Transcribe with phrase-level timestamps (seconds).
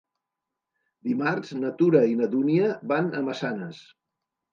[1.09, 3.83] Dimarts na Tura i na Dúnia van a Massanes.